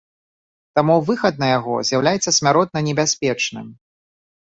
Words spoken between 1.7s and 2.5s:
з'яўляецца